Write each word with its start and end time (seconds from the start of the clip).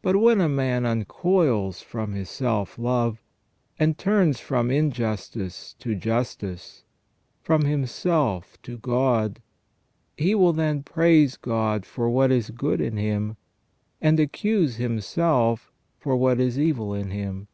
But 0.00 0.16
when 0.16 0.40
a 0.40 0.48
man 0.48 0.86
uncoils 0.86 1.82
from 1.82 2.14
his 2.14 2.30
self 2.30 2.78
love, 2.78 3.22
and 3.78 3.98
turns 3.98 4.40
from 4.40 4.70
injustice 4.70 5.74
to 5.78 5.94
justice, 5.94 6.84
from 7.42 7.66
himself 7.66 8.56
to 8.62 8.78
God, 8.78 9.42
he 10.16 10.34
will 10.34 10.54
then 10.54 10.82
praise 10.82 11.36
God 11.36 11.84
for 11.84 12.08
what 12.08 12.32
is 12.32 12.48
good 12.48 12.80
in 12.80 12.96
him, 12.96 13.36
and 14.00 14.18
accuse 14.18 14.76
himself 14.76 15.70
for 15.98 16.16
what 16.16 16.40
is 16.40 16.58
evil 16.58 16.94
in 16.94 17.10
him. 17.10 17.46